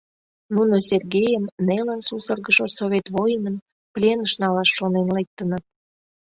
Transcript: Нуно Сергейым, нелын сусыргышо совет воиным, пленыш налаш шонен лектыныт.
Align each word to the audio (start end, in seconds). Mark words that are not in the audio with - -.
Нуно 0.55 0.75
Сергейым, 0.89 1.45
нелын 1.67 2.01
сусыргышо 2.07 2.65
совет 2.77 3.05
воиным, 3.15 3.55
пленыш 3.93 4.33
налаш 4.41 4.69
шонен 4.77 5.07
лектыныт. 5.15 5.63